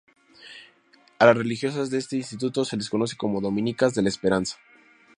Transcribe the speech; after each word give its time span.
A 1.19 1.27
las 1.27 1.37
religiosas 1.37 1.91
de 1.91 1.99
este 1.99 2.15
instituto 2.15 2.65
se 2.65 2.75
les 2.75 2.89
conoce 2.89 3.15
como 3.15 3.39
Dominicas 3.39 3.93
de 3.93 4.01
la 4.01 4.09
Esperanza. 4.09 4.57